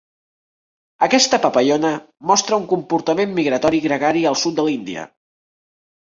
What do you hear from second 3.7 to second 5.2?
gregari al sud de l'Índia.